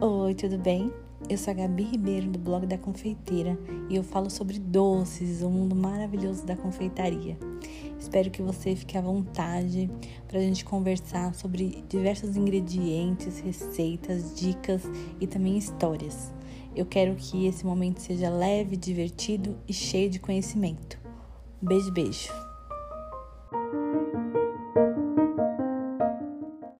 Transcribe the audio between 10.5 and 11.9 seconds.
conversar sobre